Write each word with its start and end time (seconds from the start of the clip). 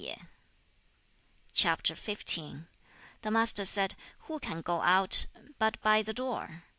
The 1.53 2.65
Master 3.29 3.65
said, 3.65 3.95
'Who 4.21 4.39
can 4.39 4.61
go 4.61 4.81
out 4.81 5.27
but 5.59 5.79
by 5.83 6.01
the 6.01 6.11
door? 6.13 6.63